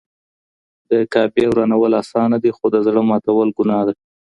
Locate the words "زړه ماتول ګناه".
2.85-3.83